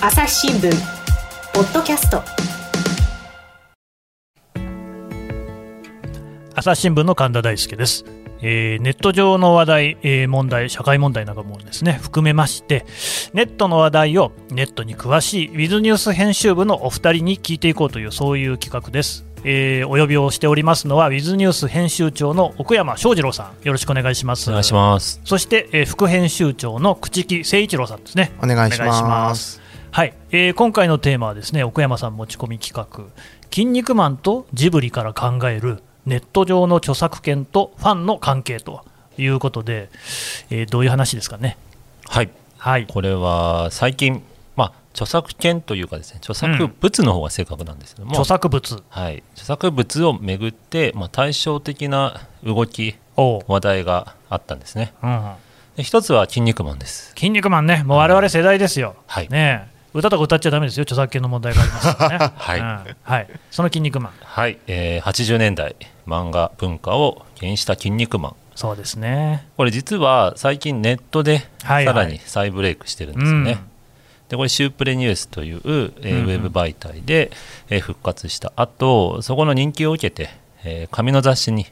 [0.00, 0.70] 朝日新聞
[1.52, 2.22] ポッドキャスト。
[6.54, 8.04] 朝日新聞の神田大輔です、
[8.40, 12.84] えーネット上の話題、えー問題社会問題などもですね含めまして
[13.32, 23.64] ネットの話題をネットに詳しいウィズニュース編集部のお二人に聞いていこうというそういう企画です、えーお呼びをしておりますのはウィズニュース編集長の奥山翔二郎さん。
[23.64, 24.50] よろしくお願いします。
[24.50, 25.20] お願いします。
[25.24, 28.32] そして、えー副編集長の朽木誠一郎さんですね。
[28.42, 29.08] お願いしお願いしま。
[29.08, 33.04] ますはい、えー今回のテーマはですね奥山さん持ち込み企画
[33.50, 38.84] 「筋肉マンとジブリから考えるネット上の著作権とファンの関係」と
[39.16, 39.88] いうことで、
[40.50, 41.56] えーどういう話ですかね？
[42.06, 42.30] はい。
[42.58, 44.22] はい、これは最近、
[44.56, 48.82] まあ、著作権というかですね、著作物の方が正確なんですけども、著作物。
[48.88, 54.92] はい、著作物をめぐって、まあ、対照的な動き、を、話題があったんですね。
[55.02, 55.22] うん、
[55.76, 57.12] で一つは筋肉マンです。
[57.16, 58.96] 筋肉マンね、もう我々世代ですよ。
[59.06, 59.28] はい。
[59.28, 62.32] ねえ歌とか歌っちゃだめですよ、著作権の問題がありますからね。
[62.36, 62.96] はいうん。
[63.02, 68.36] はい、その筋肉マン、はい、えー80年代漫画文化を牽引した筋肉マン。
[68.54, 69.46] そうですね。
[69.56, 71.94] これ実は最近ネットではいはい。
[71.94, 73.58] さらに再ブレイクしてるんですよね。
[74.28, 76.26] でこれシュープレニュースという、えーうんうん。
[76.26, 77.30] ウェブ媒体で、
[77.70, 80.30] えー復活した後そこの人気を受けて、
[80.64, 81.66] えー紙の雑誌に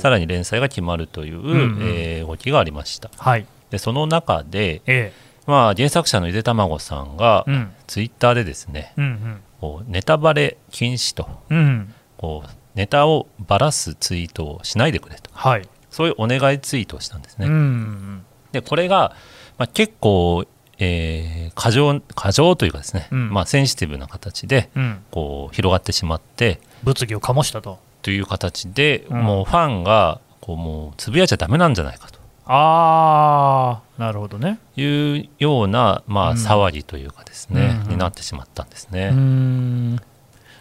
[0.00, 1.78] さらに連載が決まるという、んうん。
[1.82, 3.10] えー動きがありました。
[3.16, 5.12] はい、でその中で、え
[5.48, 7.46] まあ、原作者のゆでたまごさんが、
[7.86, 11.26] ツイッターでですねうん、こうネタバレ禁止と。
[11.48, 15.30] うん、うん、こうネタをばらすツイートをしないでくれと。
[15.32, 19.16] はい、そういうお願いツイートをしたんですね、うん、でこれが、
[19.56, 20.44] まあ、結構、
[20.78, 23.30] えー過剰過剰というかですね、うん。
[23.32, 27.80] まあ、センシティブな形でうん、こう広がってしまって物議を醸したと。
[28.02, 29.22] という形で、うん。
[29.22, 32.17] もうファンがこうもうつぶやいちゃダメなんじゃないかと
[32.50, 34.58] ああ、なるほどね。
[34.74, 34.84] い
[35.20, 39.10] うような、まあ、うん騒ぎというかですね、うんになってしまったんですうね。
[39.10, 40.00] ん。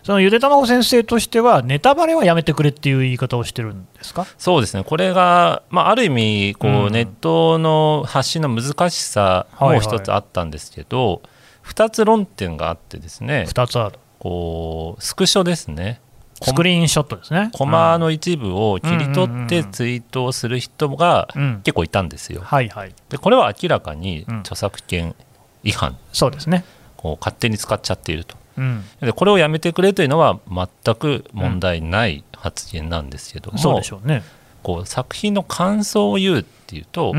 [0.03, 4.25] そのゆでたまご先生としては、ネタバレはやめてくれっていう言い方をしてるんですか？
[4.37, 11.21] そうですねこれが、まあ、ある意味こう、うんネットの発信の難しさも一つあったんですけど、
[11.61, 13.99] 二つ論点があってですね2つある。
[14.19, 16.01] こうスクショですね
[16.41, 17.49] スクリーンショットですね。
[17.53, 21.27] コマの一部を切り取ってツイートをする人が
[21.63, 22.41] 結構いたんですよ。
[22.43, 22.93] はいはい。
[23.09, 25.15] でこれは明らかにうん著作権
[25.63, 26.63] 違反、そうですね。
[26.95, 28.35] こう勝手に使っちゃっていると。
[28.57, 28.83] うん。
[29.01, 34.23] でこれをやめてくれというのは全く問題ない発言なんですけども、そうでしょうね。
[34.63, 37.13] こう作品の感想を言うっていうと。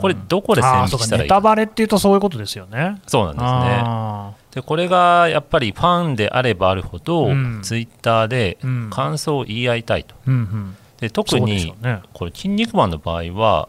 [0.00, 3.00] これどこで線あーそうか引きしたらいいかネタバレっていうとそういうことですよね。
[3.06, 4.39] そうなんですね。
[4.50, 8.58] あでこれがやっぱりファンであればあるほど、うんツイッターで。
[8.90, 10.14] 感想を言い合いたいと。
[10.26, 10.76] うんうん。
[10.98, 12.00] で特にね。
[12.12, 13.68] これ「筋肉マン」の場合は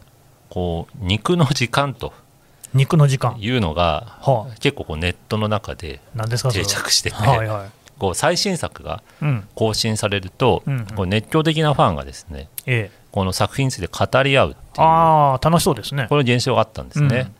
[0.50, 2.14] こう肉の時間と
[2.74, 3.36] 肉の時間。
[3.40, 7.70] いうのがは結構こうネットの中で定は着してて、はいはい。
[8.00, 9.47] こう最新作がうん。
[9.56, 13.02] 更新されると、うんうんこう熱狂的なファンがですねええ。
[13.12, 16.08] この作品について語り合うっていうああ、楽しそうですね。
[16.09, 17.36] こういう現象があったんですね、うん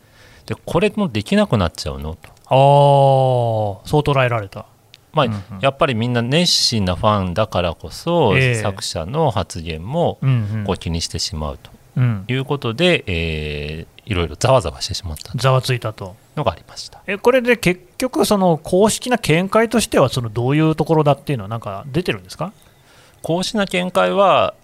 [0.46, 4.66] でこれもできなくなっちゃうのと、ああ、そう捉えられた。
[5.12, 5.40] まあうんうん。
[5.60, 8.54] やっぱりみんな熱心なファンだからこそ、ええ。
[8.56, 10.64] 作者の発言もうんうん。
[10.64, 11.70] こう気にしてしまうと。
[11.96, 12.24] うん。
[12.28, 16.16] いうことで、えーいろいろざわざわしてしまったざわついたと。
[16.34, 17.00] のがありました。
[17.06, 22.52] えこれで結局、その公式な見解としては、そのどういうところだっていうのは、なんか出てるんですか？
[23.22, 24.54] 公式な見解は、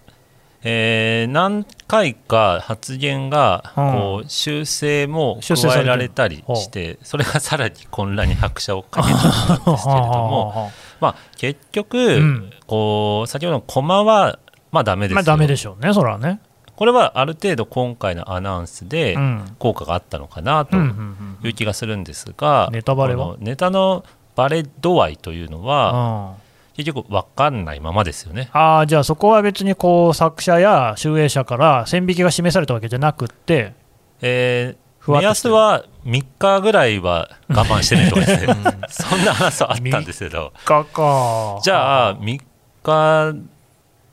[0.64, 3.92] えー何回か発言がうん。
[3.92, 9.22] こう修正も加えられたりして、それがさらに混乱に拍車をかけちゃっ
[9.64, 12.50] たんですけれども、まあ、結局、うん。
[12.66, 14.38] こう先ほどのコマは、
[14.72, 16.40] まあ、ダメですよ、まあ、ダメでしょうね、それはね。
[16.76, 19.56] これはある程度今回のアナウンスでうん。
[19.58, 23.36] 効果があったのかなという気がするんですが、ネタバレは？
[23.38, 24.04] ネタの
[24.34, 26.47] バレ度合いというのは、うん
[26.78, 28.48] 結局分かんないままですよね。
[28.52, 33.74] ああじゃあそこは別にこう作者や集英者から線引きが示されたわけじゃなくって、
[34.22, 38.54] えー目安は3日ぐらいは我慢してねとかですね。
[38.90, 40.52] そんな話はあったんですけど。
[40.66, 41.58] かか。
[41.62, 42.40] じゃあ3
[42.82, 43.34] 日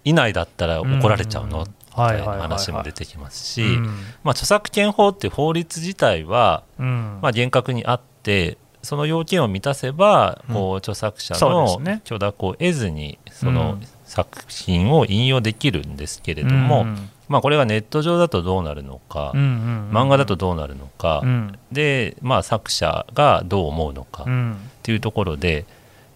[0.05, 1.59] 以内だったら怒られちゃうの？
[1.59, 1.65] うん。
[1.65, 3.85] みたいなはいはいはいはい話も出てきますし、うん
[4.23, 7.19] まあ、著作権法って法律自体は、うん。
[7.21, 10.55] まあ、厳格にあってその要件を満たせば、うん。
[10.55, 13.81] こう著作者の許諾を得ずにそうのん。
[14.05, 17.09] 作品を引用できるんですけれども、うん。
[17.27, 21.59] まあ、これがネット上だとどうなるのか、漫画だとどうなるのか、うん。
[21.71, 24.57] で、まあ、作者がどう思うのかっうん。
[24.83, 25.65] ていうところで、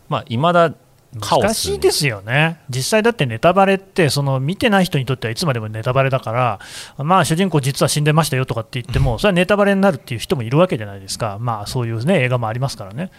[0.08, 0.72] まあ、未だ
[1.14, 6.60] 難しいですよね、実際だってネタバレって、その見てない人にとってはいつまでもネタバレだから、
[7.04, 13.10] まあ、主人公、実は死んでましたよとかって言っても、それはネタバレになるっていう人もいるわけじゃないですか、まあ、そういう、ね、映画もありますからね、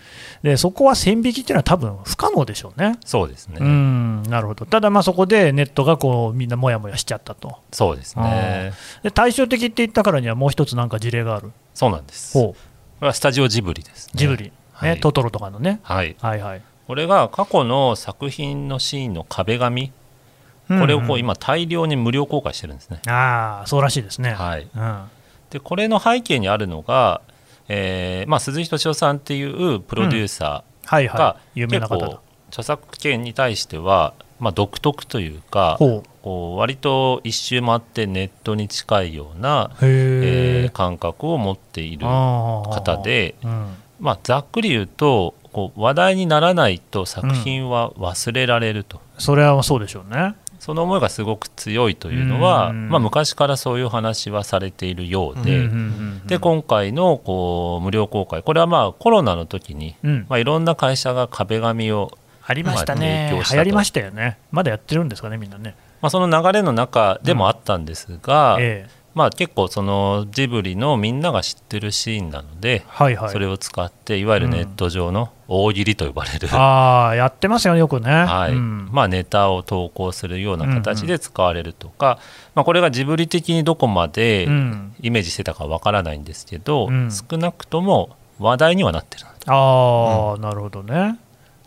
[0.42, 2.98] でそこは線引きっていうのは多分不可能でしょうね。
[3.04, 4.66] そうですね、うんなるほど。
[4.66, 8.72] ただ、まあそこでネットがこうみんなもやもやしちゃったと、そうですね。
[9.02, 12.32] で対照的って言ったからには、もう一つなんか事例がある、そうなんです。
[12.34, 12.54] こ
[13.00, 15.00] ほうスタジオジブリです、ね、ジブリ、ねはい。
[15.00, 16.16] トトロとかのね、はい。
[16.20, 19.92] はいはい、これが過去の作品のシーンの壁紙。
[20.66, 24.32] これをこんうん今大量に無料公開してるんですね、ああ、そうらしいですね。
[24.32, 24.66] はい。
[24.74, 25.04] うん。
[25.50, 27.20] でこれの背景にあるのが、
[27.68, 32.08] えーまあ、鈴木敏夫さんっていうプロデューサはいーが結な方だ。
[32.08, 32.18] 構。
[32.48, 40.66] 著作権に対しては、まあ、独特というかほこう割と一周回ってネットに近いような、えー。
[40.66, 40.70] え。
[40.70, 50.34] 感覚を持っている方方、で、うんまあ、ざっくり言うとこう話題にならないと作品は忘れられると、それはそうでしょうね。
[50.60, 63.26] その思いがすごく強いというのは、うんまあ、昔からそういう話はされているようで、うんうんうんうんで今回のこう無料公開これはまあコロナの時に、うんまあ、いろんな会社が壁紙を、ありましたまあね。
[63.30, 64.38] 提供したと流行りましたよね。
[64.50, 65.74] まだやってるんですかね、みんなね。
[66.02, 68.99] まあ、その流れの中でもあったんですが、ええ。
[69.14, 73.30] まあ、結構そのジブリのみんなが知ってるシーンなので、はいはい。
[73.30, 78.10] それを使っていわゆるネット上の大喜利と呼ばれる、ああ、やってますよね、よくね。
[78.10, 78.52] はい。
[78.52, 78.88] うん。
[78.92, 82.20] まあ、ネタを投稿するような形で使われるとか、
[82.54, 84.94] まあ、これがジブリ的にどこまでうん。
[85.00, 87.10] イメージしてたかわからないんですけど、うん。
[87.10, 89.26] 少なくとも話題にはなってる。
[89.46, 91.18] ああ、なるほどね。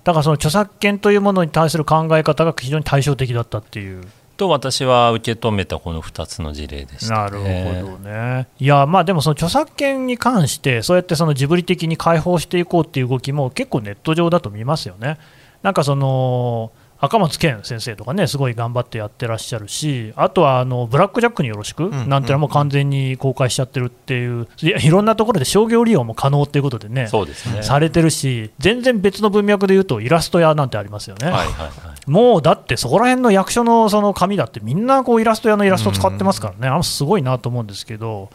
[0.03, 4.03] だからその著作権というものに対する考え方が非常に対照的だったっていう。
[4.37, 7.29] と私は受け止めたこの2つの事例でした、な。
[7.29, 8.47] るほどね。
[8.59, 15.17] いや、まあでもその著作権に関して、そうやってそのジブリ的に開放していこうっていう動きも結構ネット上だと見ますよね。
[15.61, 16.71] なんかその
[17.03, 27.61] 赤松健先生とかね、すごい頑張ってやってらっしゃるし、あとはあのブラック・ジャックによろしく、んなんていうのはもう完全に公開しちゃってるっていう、いやいろんなところで商業利用も可能っていうことでね、そうですね。
[27.61, 31.25] されてるし、全然別の文脈で言うと、イラスト屋なんてありますよね。
[31.25, 32.09] はいはいはい。
[32.09, 38.29] もうだってそこら辺の役所のその紙だってみんなこうイラスト屋のイラスト使ってますからね、あのすごいなと思うんですけど、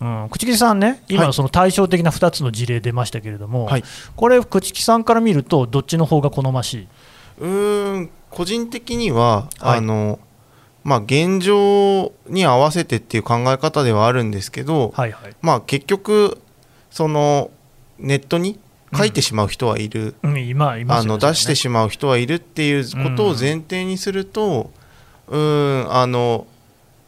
[0.00, 1.32] うん、朽木さんね、今はい。
[1.32, 3.84] その対照的な2つの事例出ましたけれども、はい。
[4.14, 6.88] これ、朽木さんから見ると、どっちの方が好ましい、
[7.38, 9.78] うーん個人的には、はい。
[9.78, 10.18] あの
[10.84, 16.38] まあ現状に合わせてっていう考え方ではあるんですけど、はいはい、まあ結局
[16.90, 17.50] その
[17.98, 18.58] ネットに
[18.96, 20.26] 書いてしまう人はいる、あ
[21.04, 24.70] の出してしまう人はいるっていうことを前提にすると、
[25.28, 26.46] うーんあの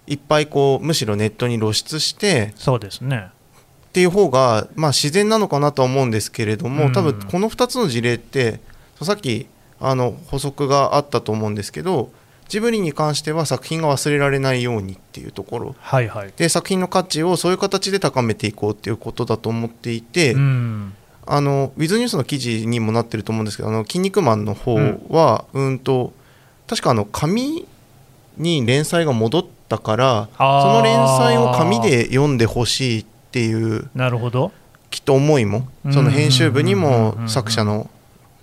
[0.06, 3.28] いっぱいこうむしろネットに露出してそうですね、
[3.88, 6.92] っていう方がまあ自然なのかなとは思うんですけれども、うん。
[6.92, 8.60] 多分この2つの事例って
[9.02, 9.46] さっき
[9.80, 12.10] あの補足があったと思うんですけど
[12.48, 15.74] ジブリに関しては作品が忘れられないようにっていうところ。
[15.80, 20.94] はいはい、で作品の価値をそういう形で高めていこうっていうことだと思っていて、うん、
[21.26, 24.76] あのウィズニュースの記事にもなってると思うんですけど「あの筋肉マン」の方
[25.08, 26.12] は、うん、と
[26.66, 27.66] 確かあの紙
[28.36, 34.52] に連載が戻ったからその連載を紙で読んでほしいっていうなるほど、
[34.90, 37.28] きっと思いもうんその編集部にうんうんうんもうん。
[37.28, 37.90] 作者の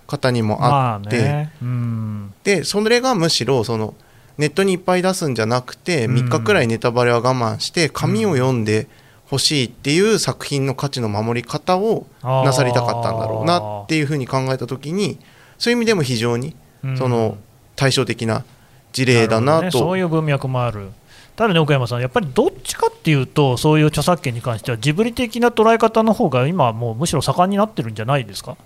[0.06, 3.94] 方にもまああって、ね、うん、でそれがむしろその
[4.38, 6.14] ネットにいっぱい出すんじゃなくてうん。
[6.16, 8.88] 3日くらいネタバレは我慢して紙を読んで
[9.26, 15.18] ほしいっていう作品の価値の守り方をなさりたかったんだろうなっていうふうに考えた時に
[15.58, 16.96] そういう意味でも非常にうん。
[16.96, 17.38] その
[17.76, 18.44] 対照的な
[18.92, 20.90] 事例だなるほどね、そうという文脈もある。
[21.34, 28.56] ただね、岡山さん、やっぱりどっちかっていうと、そういう著作権に関しては、ジブリ的な捉え方の方が今はもうむしろ盛んになってるんじゃないですか？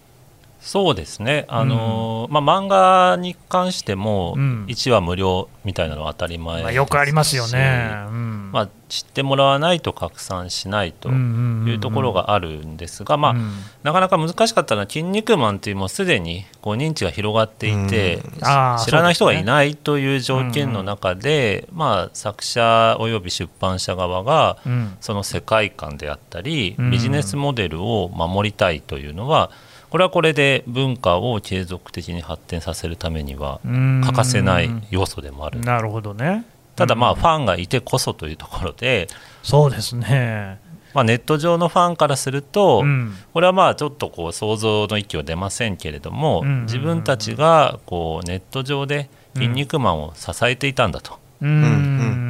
[0.67, 4.67] そうですね、あのーまあ、漫画に関してもうん。
[4.67, 6.77] 1話無料みたいなのは当たり前まあ、ですし。
[6.77, 7.89] よくありますよね。
[8.09, 8.51] うん。
[8.53, 13.53] まあ、知ってもらわないと拡散しないというところがあるんですが、まあうん。
[13.85, 18.31] なかなか難しかったのは「筋肉マン」っていうもうすでにこう認知が広がっていて、うん。
[18.41, 24.97] 知らない人がいないという条件の中で、まあ、作者および出版社側がうん。
[25.01, 26.91] その世界観であったりうん。
[26.91, 29.51] ビジネスモデルを守りたいというのは
[29.91, 35.61] これはこれで文化を継続的に発展させるためにはうん欠かせない要素でもある。
[35.61, 36.45] なるほどね。
[36.75, 39.09] ただまあうんファンがいてこそというところで、
[39.43, 40.59] そうですね。
[40.95, 51.67] まあ、ネット上のファンからすると、うんこれはまあちょっとこう想像の域は出ませんけれども、自分たちがこうネット上で「筋肉マン」を支えていたんだと、うんう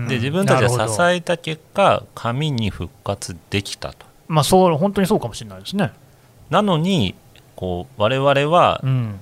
[0.04, 5.92] んで自分たちが支えた結果紙に復活できたとまあ、そう本当にそうかもしれないですね。
[6.50, 7.14] なのに
[7.56, 9.18] こう我々はうん。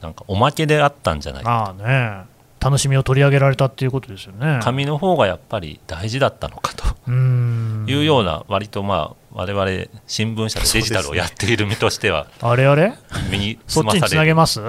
[0.00, 1.50] なんかおまけであったんじゃないか。
[1.50, 2.28] ああね
[2.60, 4.60] 楽しみを取り上げられたっていうことですよね。
[4.62, 6.84] 紙の方がやっぱり大事だったのかと。
[7.08, 7.84] うん。
[7.88, 12.94] いうような割とまあ我々新聞社でデジタルをやっている身としてはあれあれ？
[13.30, 14.60] 身にそっちにつなげます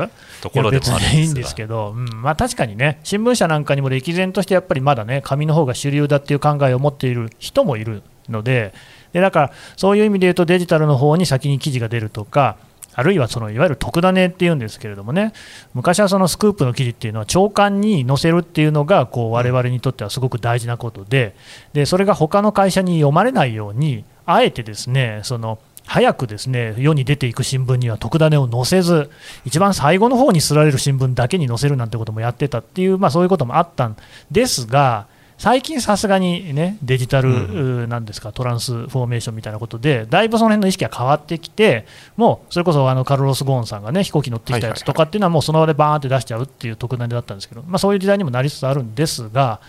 [0.42, 2.06] ところでもあるんでですがけど、うん。
[2.22, 8.74] まあ、確かにね、新聞社なんかにも歴然としてやっぱりまだね、紙の方が主流だっていう考えを持っている人もいるので、
[9.14, 12.58] でだからそういう意味で言うと、デジタルの方に先に記事が出るとか、
[12.94, 15.34] あるいはそのいわゆる特ダネっていうんですけれどもね、
[15.74, 21.36] 昔はそのスクープの記事っていうのは、朝刊に載せるっていうのが、こう我々にとってはすごく大事なことで、
[21.74, 29.10] でそれが他の会社に読まれないように、あえてですね、その早くですね世に出ていく新聞には特ダネを載せず、
[29.46, 33.98] 一番最後の方にすられる新聞だけに載せるなんてこともやってたっていう、まあ、そういうこともあったん
[34.30, 35.08] ですが、
[35.40, 41.86] 最近さすがにね、デジタル、うなんですか、トランスフォーメーションみたいなことで、だいぶその辺の意識が変わってきて、
[42.18, 49.62] もうそれこそあのカルロス・ゴーンさんがね、飛行機乗ってきたやつとかっていうのは、もうその場でバーンって出しちゃうっていう特ダネだったんですけど、まあ、そういう時代にもなりつつあるんですが、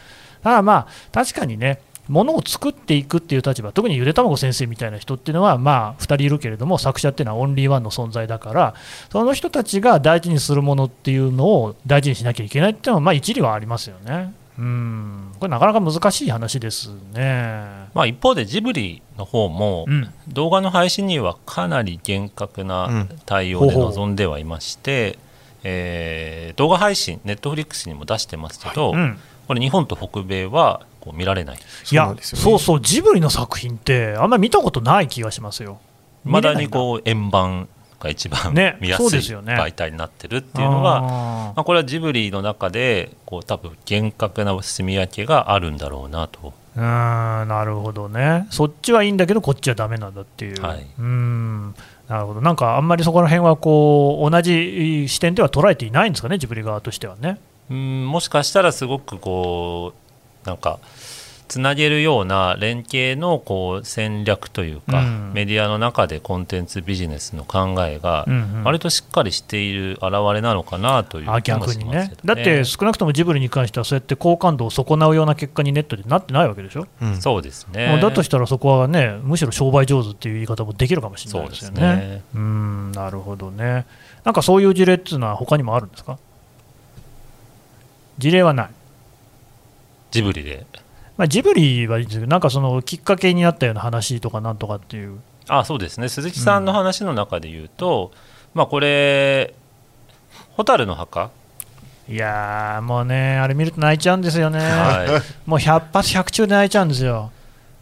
[0.43, 8.75] ただまあ、確かにね、ものを作っていくっていう立場、特にゆでたまご先生みたいな人っていうのは、まあ、2人いるけれども、作者っていうのはオンリーワンの存在だから、
[9.13, 14.35] その人たちが大事にするものっていうのを大事にしなきゃいけないっていうのは、まあ、一理はありますよね。
[14.61, 17.89] うん、これなかなか難しい話ですね。
[17.95, 25.19] まあ、一方でジブリの方もうん、動画の配信にはかなり厳格な対応で臨んではいまして、
[25.65, 29.19] えー動画配信ネットフリックスにも出してますけど、うん。
[29.49, 31.57] これ日本と北米はこう見られない。
[31.57, 32.45] いやそうなんですよね。
[32.45, 35.81] そうそう、ジブリの作品って、あんまり見たことない気がしますよ。
[36.25, 37.69] まだにうこう円盤
[38.01, 46.55] が一番ね見やすい媒体になってるっていうのが、あまあ、これはジブリの中でこう多分厳格な住み分けがあるんだろうなと。
[46.77, 50.87] ーうーんなるほどね、そっちはいいんだけど、こっちはダメなんだっていう、はい。
[50.99, 51.75] うん。
[52.09, 57.39] なるほど、なんかあんまりそこら辺はこう同じ視点では捉えていないんですかね、ジブリ側としてはね。
[57.71, 59.93] うんもしかしたらすごくこ
[60.45, 60.81] うなんか
[61.51, 65.33] つなげるような連携のこう戦略というか、うん。
[65.35, 68.25] メディアの中でコンテンツビジネスの考えが
[68.63, 77.21] 割としっかりしている表れなのかなというあ気も逆にねしますけどだって少なくともジブリに関しては、そうやって好感度を損なうような結果にネットでなってないわけでしょ、うん。
[77.21, 77.99] そうですね。
[78.01, 81.81] だとしたらそこはね、むしろ商売上手っていう言い方もできるかもしれないですよね。
[81.81, 82.23] ね。
[82.35, 83.87] うんなるほどね。
[84.25, 86.19] なんかそういう事例っていうのは他にもあるんですか？
[88.19, 88.71] 事例はない。
[90.11, 90.67] ジブリで
[91.21, 95.21] まあ、ジブリはいいんですけど、なんかそのきっかけになったような話とかなんとかっていう。
[95.49, 98.11] あそうですね鈴木さんの話の中で言うと、
[98.55, 99.53] まあこれ
[100.57, 101.31] 「蛍の墓？
[102.09, 107.31] いやー、もうね、あれ見ると泣いちゃうんですよね。」はい、もう100発100中で泣いちゃうんですよ。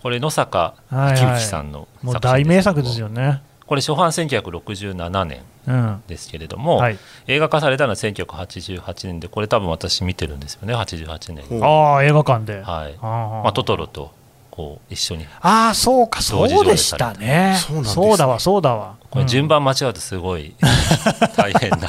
[0.02, 1.38] これ野坂はい、幸はい。
[1.38, 3.40] 樹さんのもう作品大名作ですよね。
[3.68, 6.02] これ初版1967年うん。
[6.08, 6.98] ですけれども、はい。
[7.26, 12.62] 映画化されたのは1988年でこれ多分私見てるんですよね88年に、ああ、映画館で。
[12.62, 14.10] はいまあ、トトロと
[14.50, 17.58] こう一緒にああ、そうか、そうでしたね。
[17.60, 18.96] そうなんですねそうだわ、そうだわ。
[19.10, 20.54] これ順番間違うとすごい
[21.37, 21.88] 大変な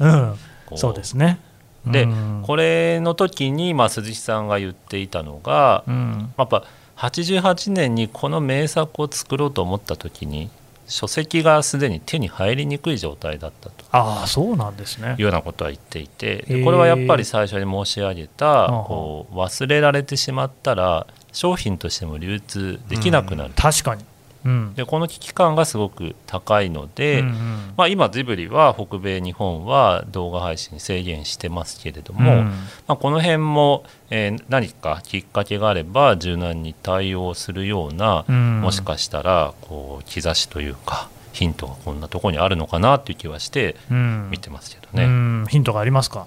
[0.00, 0.36] うん、う
[0.74, 1.38] そうですね。
[1.86, 6.64] でうんこれの時に、まあ、鈴木さんが言っていたのが、うん、やっぱ
[6.96, 10.50] 88年にこの名作を作ろうと思った時に
[10.86, 15.22] 書籍がすでに手に入りにくい状態だったとああ、そうなんですねいう。
[15.22, 24.04] ようなことは言っていてこれはやっぱり最初に申し上げたこう忘れられてしまったら商品としても流通できなくなる、確かに。
[24.44, 24.74] うん。
[24.74, 27.34] でこの危機感がすごく高いので、うんうん。
[27.76, 32.44] まあ、今ジブリは北米日本は動画配信制限してますけれども、うん。
[32.86, 38.60] まあ、この辺も、えー何かきっかけがあれば柔軟に対応するような、うん。
[38.60, 44.28] もしかしたらこう兆しというかヒントがこんなところにあるのかなっていう気はしてうん。
[44.30, 45.46] 見てますけどね、うん。
[45.48, 46.26] ヒントがありますか？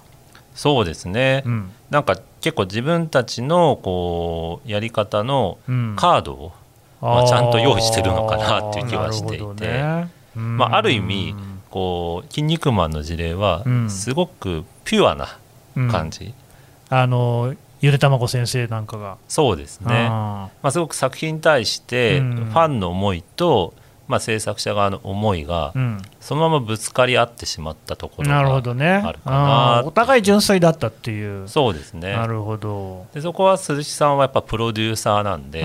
[0.54, 1.70] そうですね、うん。
[1.90, 5.96] なんか結構自分たちのこうやり方のうん。
[5.96, 6.52] カードを、
[7.00, 9.66] まあちゃんと用意してるのかなっていう気はしていて。
[9.66, 10.10] ね。
[10.36, 10.56] うん。
[10.56, 11.34] まあ、ある意味
[11.70, 13.90] こう「筋肉マン」の事例はうん。
[13.90, 15.36] すごくピュアな
[15.76, 15.90] うん。
[15.90, 16.32] 感じ、
[16.88, 19.18] あのゆでたまご先生なんかが。
[19.28, 22.34] そうですね、あまあ、すごく作品に対してうん。
[22.50, 23.74] ファンの思いと、
[24.08, 26.02] まあ、制作者側の思いがーうん。
[26.20, 28.88] そのままぶつかり合ってしまったところなるほがどね。
[28.88, 31.48] あるかなあーお互い純粋だったっていう。
[31.48, 32.12] そうですね。
[32.12, 33.06] なるほど。
[33.14, 35.60] でそこは鈴木さんはやっぱプロデューサーなんで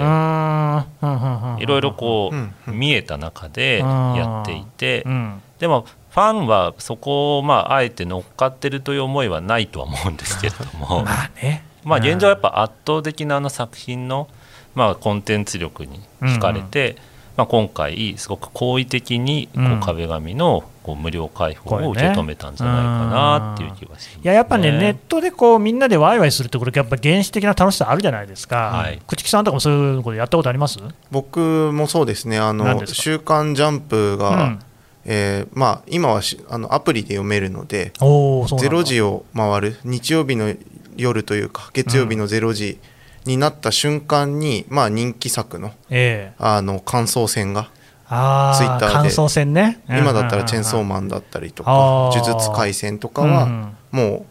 [1.62, 2.80] いろいろこう、うんうん。
[2.80, 5.42] 見えた中でやっていてうん。
[5.60, 11.64] でもファンはそこをまああえて乗っかってるという思いはないとは思うんですけれども まあね。
[11.84, 14.28] まあ現状はやっぱ圧倒的なあの作品の
[14.76, 17.04] まあコンテンツ力に惹かれて、ま
[17.42, 19.78] まあ、今回すごく好意的にこうん。
[19.80, 29.00] う壁紙のこう無料開放を受け止めたんじゃないかなっていう気がします、いややっぱね、ネットでこうみんなでワイワイするって、これ、やっぱ原始的な楽しさあるじゃないですか、はい。
[29.08, 30.80] 朽木さんとかもそういうことやったことあります？
[31.12, 31.40] 僕
[31.74, 32.40] もそうですね。
[32.40, 34.60] あの週刊ジャンプが、うん。
[35.04, 38.78] えーまあ、今はしあのアプリで読めるのでおーそうなんだ。
[38.78, 39.78] 0時を回る。
[39.84, 40.54] 日曜日の
[40.96, 42.80] 夜というか月曜日の0時
[43.26, 46.36] になった瞬間に、まあ、人気作のええ。
[46.40, 47.70] あの感想戦が
[48.08, 48.94] あツイッターで。
[48.94, 52.22] 感想戦ね、今だったらチェーンソーンマンだったりとあかー。
[52.24, 54.26] 呪術廻戦とかはうんもう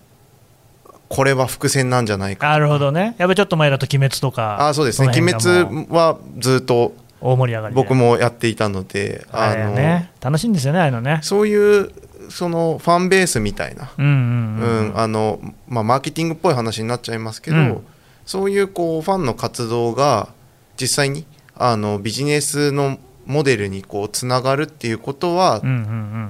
[1.08, 5.08] これは伏線なんじゃないかなるほどね、やっぱりちょっと前だと鬼滅とか、あーそうですね。
[5.08, 11.18] の鬼滅はずっと大盛り上がりで僕もやっていたのであのね、楽しいんですよね、あのね。
[11.22, 11.90] そういう
[12.28, 13.90] そのファンベースみたいな。
[13.96, 17.86] マーケティングっぽい話になっちゃいますけど、うん
[18.30, 20.28] そういうこうファンの活動が
[20.80, 25.60] 実際にあのビジネスのモデルにこうつながるっていうことは、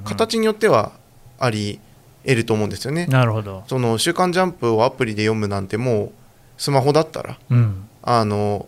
[0.05, 0.93] 形によっては
[1.39, 1.79] あり
[2.23, 3.05] 得ると思うんですよね。
[3.05, 6.13] なるほど、その週刊ジャンプをアプリで読むなんてもう
[6.57, 7.87] スマホだったらうん。
[8.03, 8.67] あの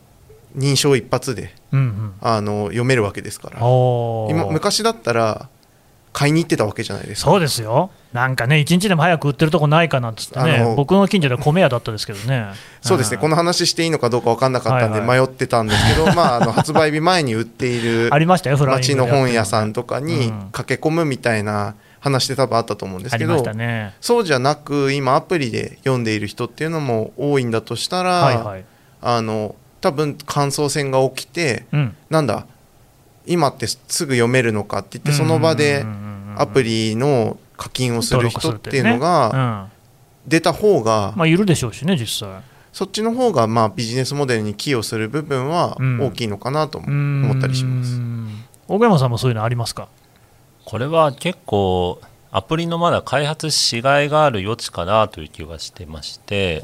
[0.55, 3.61] 認証一発でうんうん、あの読めるわけですから。
[3.61, 5.49] 今昔だったら
[6.13, 7.31] 買いに行ってたわけじゃないですか。
[7.31, 12.49] そうですよ、なんかね、一日でも早く売ってるとこないかなんつってね、あの僕の近所では米屋だったですけどね、
[12.83, 20.49] そうですね、このの話していいのかどうか分かんなかったんで迷ってたんですけど、まあ、あの発売日前に売っている ありましたよ、フライング町の本屋さんとかにうん。
[20.53, 23.95] 駆け込むみたいな話って多分あったと思うんですけど、ね。
[24.01, 28.65] そうじゃなく今アプリで読んでいる人っていうのも多いんだとしたら、はいはい。
[29.01, 32.47] あの多分感想戦が起きてうん、なんだ
[33.27, 35.85] 今ってすぐ読めるのかって言ってその場で
[36.37, 39.69] アプリの課金をする人っていうのがが、
[40.27, 42.43] 出た方がまあ、いるでしょうしね、実際。
[42.73, 46.01] そっちの方がまあビジネスモデルに寄与する部分はうん。
[46.01, 47.97] 大きいのかなとも思ったりします。
[47.97, 48.45] うん。
[48.69, 49.89] 奥山さんもそういうのありますか？
[50.65, 52.01] これは結構
[52.31, 56.61] アプリのまだ開発しがいがある余地かなという気がしてまして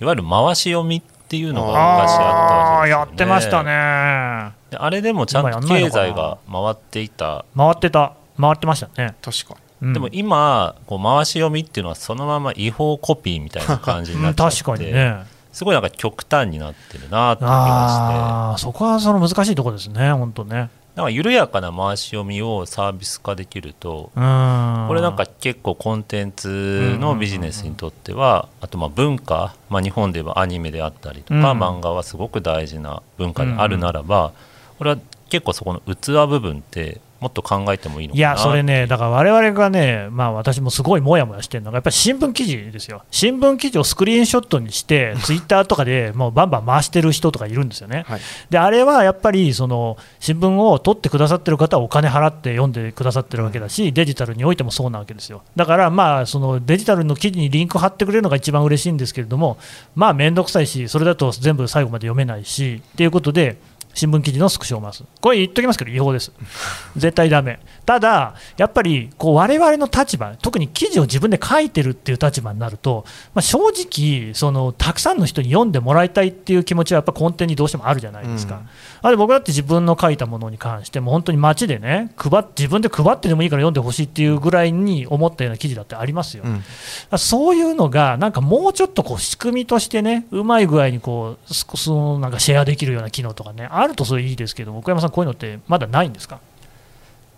[0.00, 4.54] いわゆる回し読みっていうのが昔あったわけですよ、ね、やってましたね。
[4.70, 7.44] であれでもちゃんと経済が回っていた。
[7.56, 8.14] 回ってた。
[8.40, 9.54] 回ってましたね、確か。
[9.80, 9.92] にうん。
[9.92, 14.56] でも今こう回し読みっていうのはそのまま違法コピーみたいな感じになっちゃって。
[14.62, 15.24] 確かにね。
[15.52, 17.48] すごいなんか極端になってるなって気がして。
[17.48, 24.84] ああそこはその難しいところですね本当ねなんか緩やかな回し読みをサービス化できるとうん。
[24.88, 31.62] これなんか結構コンテンツのビジネスにとってはあとまあ文化、まあ、日本ではアニメであったりとか、うん。
[31.62, 34.32] 漫画はすごく大事な文化であるならば、
[34.78, 48.04] これは結構そこの器部分ってもっと考えてもいいのいや、それね、だから我々がね、まあ、私もすごいもやもやしてるのが、やっぱり新聞記事ですよ、新聞記事をスクリーンショットにして、 ツイッターとかでもうバンバン回してる人とかいるんですよね。
[48.06, 55.42] はいであれはやっぱりその新聞を取ってくださってる方はお金払って読んでくださってるわけだし、デジタルにおいてもそうなわけですよ。
[55.56, 59.58] だからまあそのデジタルの記事にリンク貼ってくれるのが一番嬉しいんですけれども、
[59.94, 63.56] まあ面倒くさいし、それだと全部最後まで読めないしっていうことで。
[63.96, 66.30] 新聞記事のスクショを回す、これ言っときますけど、違法です、
[66.96, 78.56] 絶対だめ、ただ、やっぱりこう我々の立場、特に記事を自分で書いてるっていう立場になると、まあ、正直その、たくさんの人に読んでもらいたいっていう気持ちはやっぱ根底にどうしてもあるじゃないですか。
[78.56, 78.68] うん。
[79.02, 87.18] あれ僕だって自分の書いたものに関しても本当に街でね配っ自分で配ってでもいいから読んでほしいっていうぐらいに思ったような記事だってありますよ、うん。
[87.18, 96.40] そういうのがなんかもうちょっとこう仕組みとしてねうまい具合にこうすそのなんかシェアできるような機能とかねあるとそれいいですけど奥山さんこういうのってまだないんですか？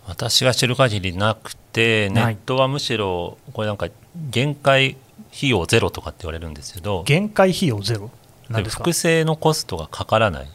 [0.07, 3.89] 私が知る限りなくてネットはむしろこれなんか
[4.31, 4.97] 限界
[5.37, 8.11] 費用ゼロとかって言われるんですけど限界費用ゼロ？
[8.49, 10.49] なんで複製のコストがかからない。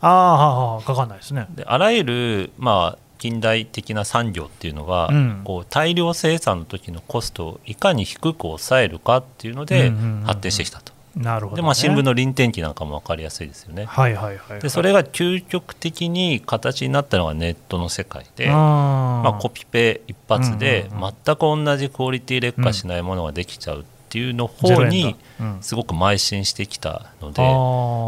[0.00, 1.46] ああはあはあかかんないですね。
[1.50, 5.40] であらゆる、まあ、近代的な産業っていうのは、うん。
[5.42, 9.90] こう大量生産の時のコストをいかに低く抑えるかっていうので
[10.24, 13.86] 発展してきたと、なるほど、ね、でまあ、新聞の輪転機なんかも分かりやすいですよね。
[13.86, 25.16] はいはいはい、はい、でそれが究極的に形になったのがネットの世界で、あまあ、コピペ一発で全く同じクオリティ劣化しないものができちゃうっていうの方に
[25.60, 27.42] すごく邁進してきたので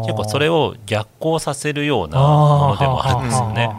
[0.07, 3.69] 結構それを逆行させるようなものでもあるんですよね。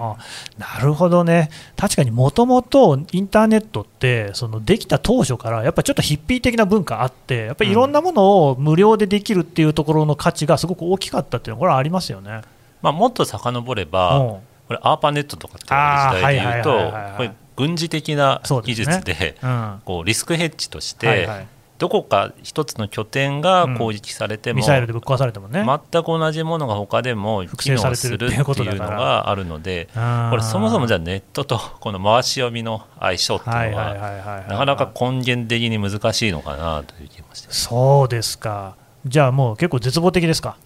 [0.58, 12.42] なるほどね、確かにもともとインターネットって、そのできた当初から、やっぱりちょっとヒッピー的な文化あって、やっぱりいろんなものを無料でできるっていうところの価値がすごく大きかったっていうのは、これはありますよね。
[12.80, 14.36] まあ、もっと遡れば、うん。
[14.68, 19.36] これアーパネットとかって言われる時代で言うとこれ軍事的な技術で
[19.84, 21.46] こうリスクヘッジとしいてはい
[21.78, 25.64] どこか一つの拠点が攻撃されても、ミサイルでぶっ壊されてもね。
[25.90, 28.38] 全く同じものが他でも機能するっていう
[28.76, 29.88] のがあるので
[30.30, 38.76] これそもそもじゃあネットとこの回し読みの相性っていうのはなかなか根源的に難しいのかなという気もしてそうですか。
[39.04, 40.56] じゃあもう結構絶望的ですか？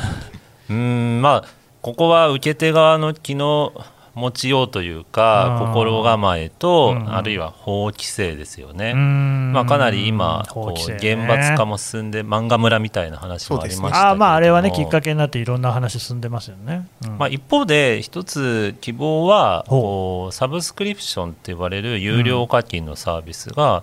[0.68, 1.44] うんまあ
[1.80, 3.72] ここは受け手側の機能
[4.14, 23.82] 持ちようというか心構えと、あるいは法規制ですよね、まあ、かなり今、こう厳罰化も進んで漫画村みたいな話もありましたあまああれはねきっかけになっていろんな話進んでますよね、まあ、一方で一つ希望はこうサブスクリプションって呼ばれる有料課金のサービスが、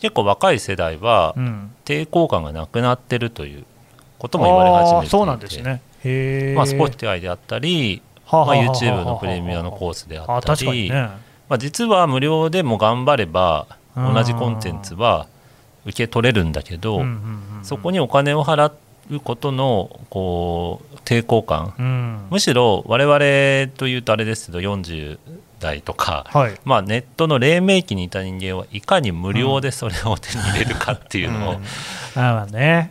[0.00, 1.34] 結構若い世代は
[1.84, 3.64] 抵抗感がなくなってるという
[4.18, 5.10] ことも言われ始めていて。
[5.10, 5.82] そうなんですね。
[6.54, 11.10] まあ、スポーティアイであったりまあ、YouTube のプレミアのコースであったり、ね、
[11.48, 15.26] まあ、実は無料でも頑張れば同じコンテンツは
[15.84, 17.02] 受け取れるんだけど、
[17.62, 18.72] そこにお金を払
[19.10, 25.18] うことのこう抵抗感、うん、むしろ我々というとあれですけど40
[25.60, 31.64] 代とか、はい、まあ、ネットの黎明期にいた人間はいかに無料でそれを手に入れるかっていうのを、うん、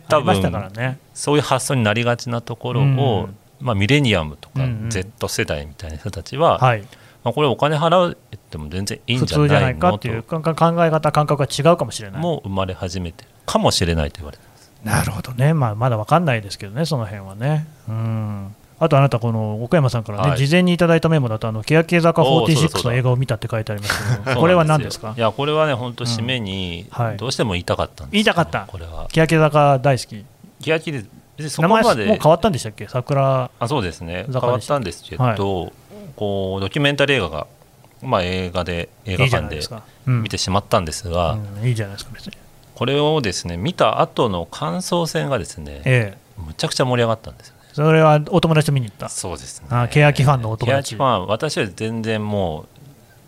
[0.08, 3.28] 多分、ね、そういう発想になりがちなところを、
[3.64, 6.80] まあ、ミレニアムとか Z 世代みたいな人たちは、うんうんはい、
[7.24, 8.16] まあ、これお金払っ
[8.50, 10.06] ても全然いいんじゃないのと。
[10.06, 10.54] いう考え
[10.90, 12.20] 方感覚が違うかもしれない。
[12.20, 14.70] もう生まれ始めてるかもしれないと言われてます。
[14.84, 17.66] なるほどね、まあ、まだ分かんないですけどねその辺はね。
[17.88, 18.54] うん。
[18.78, 25.14] あとあなた、この岡山さんからね、はい、事前にいただいたメモだと、あの欅坂46の映画を見たって書いてありますけど、 これは何ですか？
[25.16, 29.06] いや、これはね、本当、締めに、どうしても言いたかったんです、言いたかった、これは。
[29.12, 30.24] 欅坂大好き。
[30.60, 31.04] 欅で
[31.36, 32.86] 別にそこまでもう変わったんでしたっけ？
[32.88, 34.26] 桜あそうですね。
[34.30, 35.72] 変わったんですけど、はい、こ
[36.58, 37.46] うドキュメンタリー映画が、
[38.02, 39.60] まあ、映画で映画館で
[40.06, 42.32] 見てしまったんですがいいじゃないですか別に。
[42.74, 47.60] これをですね見た後の感想戦がですね、ええ、むちゃくちゃ盛り上がったんですよね。
[47.72, 49.08] それはお友達と見に行った？
[49.08, 49.68] そうですね。
[49.70, 50.96] あ欅ファンのお友達。
[50.96, 52.66] 欅ファン私は全然もう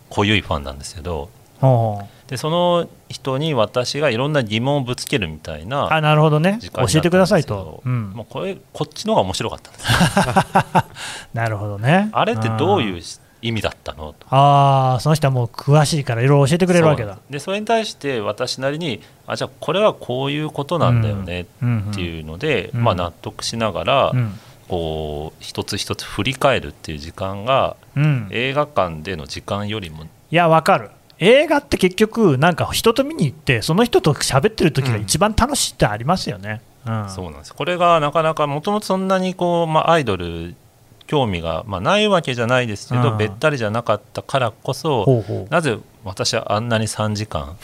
[0.09, 1.29] 濃ゆいファンなんですけど
[2.27, 6.59] でその人に私がいろんな疑問をぶつけるみたいなあなるほどね。
[6.73, 9.85] 教えてくださいと、うん、もうこれこっちの方が面白かったんです。
[11.33, 12.09] なるほどね。
[12.11, 13.01] あれってどういう
[13.41, 14.27] 意味だったのと。
[14.29, 17.17] ああその人はもう詳しいからいろいろ教えてくれるわけだ。
[17.29, 21.45] でそれに対して私なりにあじゃあこれはこういうことなんだよねっ
[21.93, 22.79] ていうので、うん。
[22.79, 24.37] うん、まあ、納得しながら、うん、
[24.67, 27.77] こう一つ一つ振り返るっていう時間が、
[28.31, 36.61] 映画館での時間よりもいやわかる映画って結局、なんか人と見に行って、その人と喋ってる時が一番楽しいってありますよね。
[36.85, 37.53] うん、そうなんです。
[37.53, 40.55] これがなかなかもともとそんなにこう、まあ、アイドル
[41.07, 45.51] 興味が、まあ、ないわけじゃないですけど、うん、べったりじゃなかったからこそほうほう。
[45.51, 47.55] なぜ私はあんなに3時間、うん、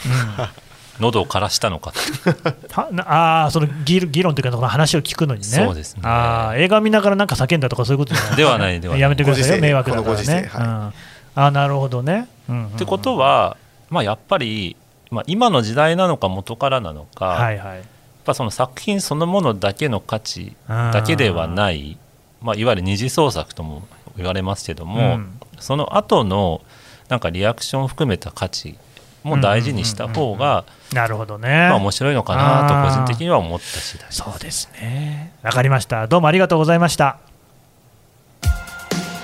[1.00, 1.94] 喉を枯らしたのか
[3.06, 5.48] ああその議論というか話を聞くのにね。
[5.48, 6.02] そうですね。
[6.04, 9.02] あ映画見ながらなんか叫んだとかそういうことではないではない。
[9.02, 12.28] やめてくださいよ迷惑だからね、はい、あなるほどね。
[12.50, 13.58] うんうん、ってことは、
[13.90, 14.76] まあ、やっぱり、
[15.12, 17.86] まあ、今の時代なのか元からなのか、はいはい、やっ
[18.26, 21.98] ぱその作品そのものだけの価値だけではない、
[22.42, 26.62] まあ、いわゆる二次創作とも言われますけども、うん、その後の
[27.10, 28.78] なんかリアクションを含めた価値
[29.24, 35.32] も大事にした方が、なるほどね、まあ、面白いのかなと個人的には思った次第そうですね。
[35.44, 36.08] わかりました。
[36.08, 37.20] どうもありがとうございました。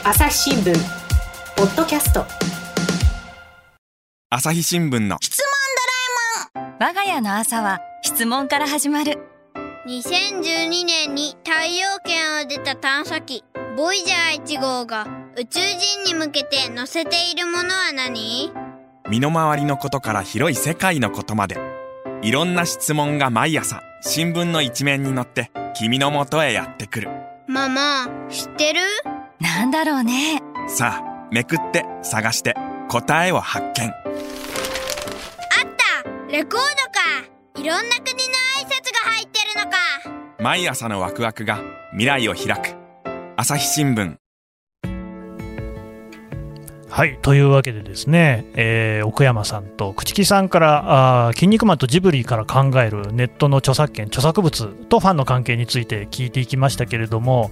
[0.04, 0.99] 朝日新聞
[1.60, 2.26] ポッドキャスト。
[4.30, 5.18] 朝日新聞の。
[5.20, 5.46] 質問
[6.56, 9.20] ドラえもん我が家の朝は質問から始まる。
[9.86, 13.44] 2012年に太陽圏を出た探査機
[13.76, 18.54] ボイジャー1号が宇宙人に向けて載せているものは何？
[19.10, 21.58] 身の回りのことから広い世界のことまで。
[22.22, 27.10] いろんな質問が毎朝新聞の一面に載って君のもとへやってくる。
[27.50, 28.80] ママ知ってる？
[29.42, 30.42] なんだろうね。
[30.70, 32.56] さあめくって探して
[32.90, 33.88] 答えを発見。
[33.88, 33.94] あっ
[36.04, 36.32] た。
[36.32, 36.70] レコードか。
[37.56, 39.78] いろんな国の挨拶が入ってるのか。
[40.40, 41.60] 毎朝のワクワクが
[41.92, 42.76] 未来を開く。
[43.36, 44.16] 朝日新聞。
[46.90, 57.52] はいというわけでですね、えー、奥山さんと朽木さんからあ「筋肉マン」とジブリから考えるネットの著作権著作物とファンの関係について聞いていきましたけれども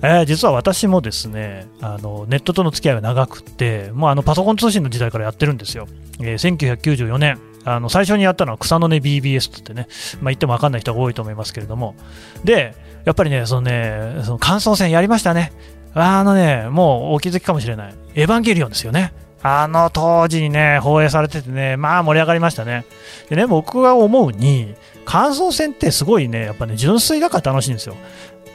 [0.00, 5.88] えー、実は私もですねあのネットとの付き合いが長くてもうあのパソコン通信の時代からやってるんですよ、
[6.20, 7.38] えー、1994年。
[7.64, 9.88] あの最初にやったのは草の根 BBS ってね、
[10.22, 11.96] まあ、言っても分かんない人が多いと思いますけれども。
[12.44, 15.52] でやっぱりねそのねその感想戦やりましたね。
[15.94, 17.94] あのねもうお気づきかもしれない。
[18.14, 19.12] エヴァンゲリオンですよね。
[19.42, 22.84] あの当時にね、放映されててね、まあ盛り上がりましたね。
[23.28, 27.96] でね、僕が思うに、感想戦ってすごいね、やっぱね、純粋だから楽しいんですよ。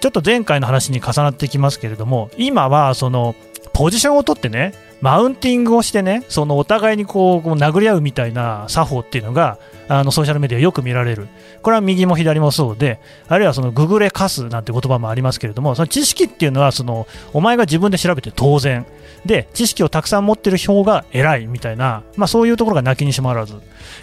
[0.03, 3.35] ちょっと前回の話に重なってきますけれども、今はその、
[3.71, 11.29] ポジションを取ってね、マウンティングをしてね、そのお互いにこうこう殴り合うみたいな作法っていうのが、あのソーシャルメディアよく見られる。
[11.61, 18.85] これは右も左もそうで、あるいはそのググレカスなんて言葉もありますけれども、その知識っていうのはその、お前が自分で調べて当然。
[19.25, 23.55] で、知識をたくさん持ってる票が偉いみたいな、まあそういうところが泣きにしもあらず。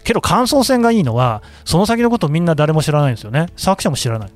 [0.05, 3.49] けど感想戦がいいのは、その先のことをみんな誰も知らないんですよね。
[3.57, 4.31] 作者も知らない。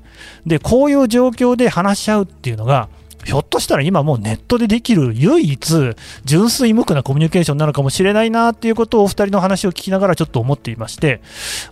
[0.45, 2.89] で、こういう状況で話し合うっていうのが、
[3.25, 11.21] ひょっとしたら今もうネットでできる唯一純粋無垢なコミュニケーションなのかもしれないなっていうことをお二人の話を聞きながらちょっと思っていまして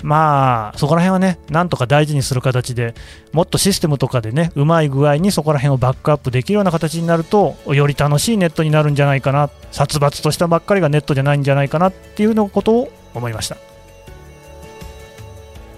[0.01, 2.95] まあそこら辺はねなんとか大事にする形で
[3.33, 13.57] もっとシステムとかでねうまい具合にそこら辺をバックアップできるような形になるとより楽しいネットになるんじゃないかな殺伐としたばっかりがネットじゃないんじゃないかなっていうのことを思いました。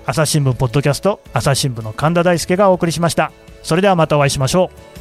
[0.07, 3.31] 朝日新聞ポッドキャスト朝日新聞の神田大輔がお送りしました。
[3.63, 4.94] それではまたお会いしましょう。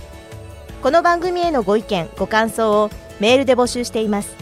[0.85, 4.37] この番組へのご意見ご感想をメールで募集しています。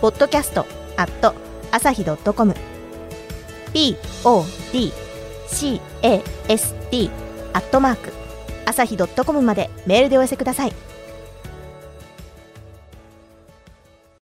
[0.00, 0.66] ポッドキャスト
[0.96, 1.34] アット
[1.70, 2.52] 朝日 .com
[6.48, 7.10] podcast
[7.52, 8.12] アットマーク
[8.66, 10.89] 朝日 .com までメールでお寄せください。